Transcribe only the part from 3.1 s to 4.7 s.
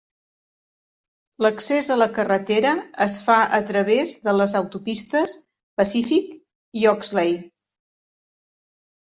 fa a través de les